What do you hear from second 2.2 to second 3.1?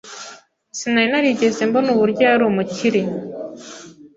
yari umukire.